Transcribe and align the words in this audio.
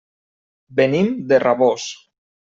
Venim 0.79 1.11
de 1.33 1.41
Rabós. 1.45 1.87